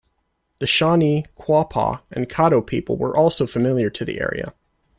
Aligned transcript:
The 0.57 0.65
Shawnee, 0.65 1.25
Quapaw, 1.37 2.01
and 2.09 2.27
Caddo 2.27 2.65
people 2.65 2.97
were 2.97 3.15
also 3.15 3.45
familiar 3.45 3.91
to 3.91 4.03
the 4.03 4.19
area. 4.19 4.51